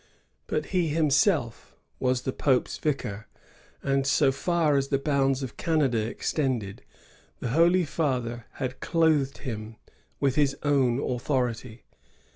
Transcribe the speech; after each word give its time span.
But 0.47 0.65
he 0.73 0.87
himself 0.87 1.75
was 1.99 2.23
the 2.23 2.33
Pope's 2.33 2.79
vicar, 2.79 3.27
and, 3.83 4.07
so 4.07 4.31
far 4.31 4.75
as 4.75 4.87
the 4.87 4.97
bounds 4.97 5.43
of 5.43 5.57
Canada 5.57 5.99
extended, 6.03 6.81
the 7.39 7.49
Holy 7.49 7.85
Father 7.85 8.47
had 8.53 8.79
clothed 8.79 9.37
him 9.45 9.75
with 10.19 10.33
his 10.33 10.57
own 10.63 10.97
authority. 10.97 11.83